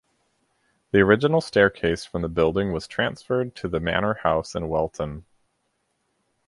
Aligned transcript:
The 0.89 0.97
original 1.01 1.41
staircase 1.41 2.05
from 2.05 2.23
the 2.23 2.27
building 2.27 2.73
was 2.73 2.87
transferred 2.87 3.53
to 3.57 3.67
the 3.67 3.79
Manor 3.79 4.15
House 4.15 4.55
in 4.55 4.67
Welton. 4.67 5.25